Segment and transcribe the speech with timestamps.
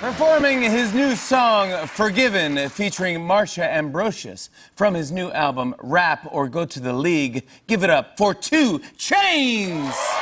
[0.00, 6.66] Performing his new song, Forgiven, featuring Marsha Ambrosius from his new album, Rap or Go
[6.66, 7.46] to the League.
[7.66, 10.15] Give it up for 2 Chainz!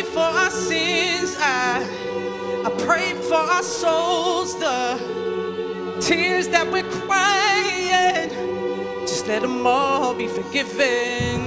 [0.00, 1.36] Pray for our sins.
[1.38, 1.84] I,
[2.64, 4.58] I pray for our souls.
[4.58, 4.96] The
[6.00, 8.30] tears that we're crying,
[9.00, 11.44] just let them all be forgiven.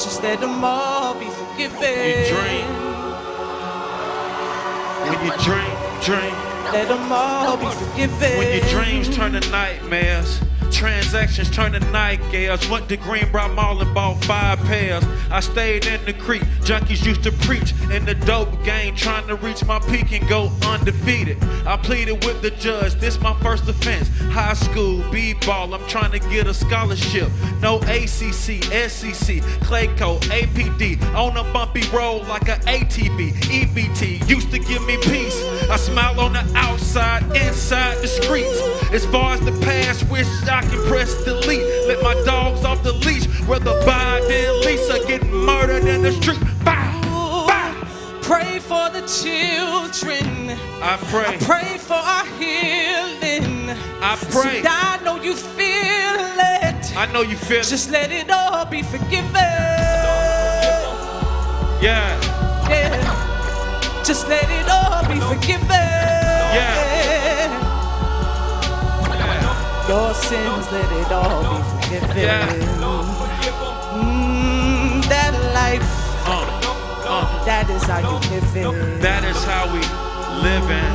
[0.00, 1.78] Just let them all be forgiven.
[1.82, 2.68] When You drink.
[5.04, 6.36] When you drink, drink.
[6.72, 8.38] Let them all be forgiven.
[8.38, 10.40] When your dreams turn to nightmares.
[10.72, 12.68] Transactions turn to nightmares.
[12.68, 15.04] Went to Greenbriar Mall and bought five pairs.
[15.30, 16.42] I stayed in the creek.
[16.62, 20.50] Junkies used to preach in the dope game, trying to reach my peak and go
[20.64, 21.36] undefeated.
[21.66, 22.94] I pleaded with the judge.
[22.94, 24.08] This my first offense.
[24.30, 25.74] High school b-ball.
[25.74, 27.28] I'm trying to get a scholarship.
[27.60, 31.02] No ACC, SEC, Clayco, APD.
[31.14, 34.28] On a bumpy road like a ATV, EBT.
[34.28, 35.42] Used to give me peace.
[35.68, 38.60] I smile on the outside, inside the streets.
[38.92, 39.52] As far as the
[40.00, 41.64] past, wish I can press delete.
[41.86, 43.26] Let my dogs off the leash.
[43.46, 46.40] Whether Biden Lisa get murdered in the street.
[46.64, 47.88] Bow, bow.
[48.22, 50.50] Pray for the children.
[50.82, 51.34] I pray.
[51.34, 53.70] I pray for our healing.
[54.00, 54.62] I pray.
[54.62, 56.96] See, I know you feel it.
[56.96, 57.66] I know you feel it.
[57.66, 59.34] Just let it all be forgiven.
[61.82, 62.20] Yeah,
[62.68, 64.02] Yeah.
[64.04, 65.79] Just let it all be forgiven.
[69.90, 72.16] Your sins, let it all be forgiven.
[72.16, 72.46] Yeah.
[73.92, 75.82] Mm, that life,
[76.28, 76.46] uh,
[77.08, 79.02] uh, that is how you live it.
[79.02, 79.80] that is how we
[80.46, 80.94] living.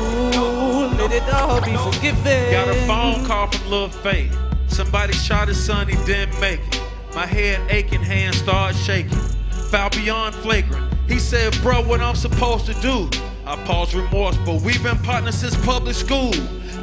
[0.00, 2.52] Ooh, let it all be forgiven.
[2.52, 4.34] Got a phone call from Lil Faith.
[4.68, 6.82] Somebody shot his son, he didn't make it.
[7.14, 9.18] My head aching, hands start shaking.
[9.68, 10.90] Foul beyond flagrant.
[11.06, 13.10] He said, bro, what I'm supposed to do?
[13.44, 16.32] I paused remorse, but we've been partners since public school.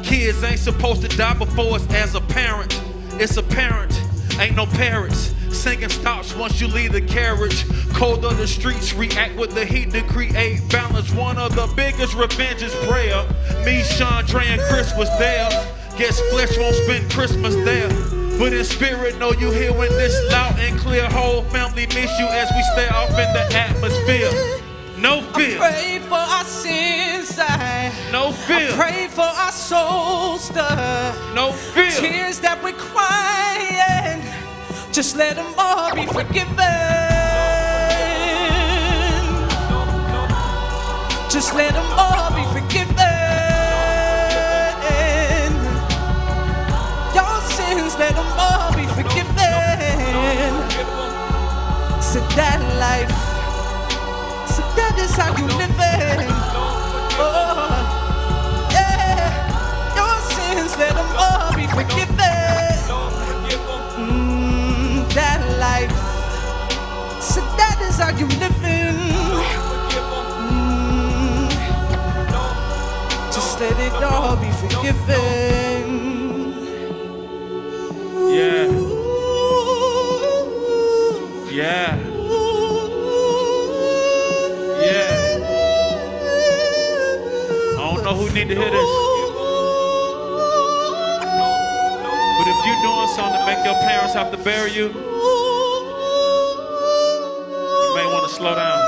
[0.02, 2.80] Kids ain't supposed to die before us as a parent.
[3.14, 3.92] It's apparent,
[4.38, 5.34] ain't no parents.
[5.50, 7.64] Singing stops once you leave the carriage.
[7.94, 11.12] Cold of the streets, react with the heat to create balance.
[11.12, 13.24] One of the biggest revenges prayer.
[13.64, 15.48] Me, Chandra, and Chris was there.
[15.96, 17.88] Guess flesh won't spend Christmas there.
[18.38, 21.04] But in spirit, know you here when this loud and clear.
[21.06, 24.67] Whole family miss you as we stay off in the atmosphere.
[25.00, 27.38] No fear, Pray for our sins.
[27.38, 30.48] I no fear, pray for our souls.
[30.48, 31.90] The no fear.
[31.90, 34.22] tears that we're crying,
[34.92, 36.56] just let them all be forgiven.
[41.30, 42.96] Just let them all be forgiven.
[47.14, 49.36] Your sins, let them all be forgiven.
[52.02, 53.27] So that life,
[55.08, 56.28] is how you live it.
[57.20, 59.96] Oh, yeah.
[59.96, 62.16] Your sins, let them all be forgiven.
[63.96, 65.92] Mm, that life,
[67.22, 68.94] so that is how you live it.
[70.44, 71.48] Mm,
[73.32, 75.86] just let it all be forgiven.
[78.30, 78.68] Yeah,
[81.50, 81.97] yeah.
[88.08, 88.90] Know who need to hear this,
[92.38, 94.94] but if you're doing something to make your parents have to bury you, you
[97.94, 98.80] may want to slow down.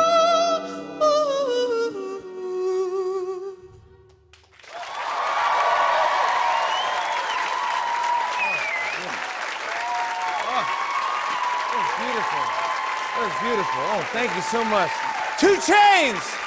[8.32, 8.64] Oh,
[10.48, 10.64] oh,
[11.68, 12.44] that was beautiful.
[13.12, 13.82] That was beautiful.
[13.84, 14.90] Oh, thank you so much.
[15.38, 16.39] 2 Chainz!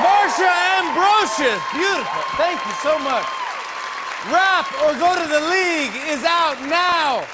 [0.00, 0.50] Marsha
[0.80, 1.62] Ambrosius!
[1.72, 2.22] Beautiful.
[2.40, 3.26] Thank you so much.
[4.32, 7.26] Rap or Go to the League is out now.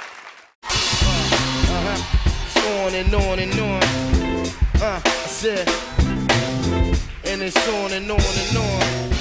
[2.89, 3.83] on and on and on.
[4.81, 5.01] Uh,
[7.25, 9.18] and it's on and on and on.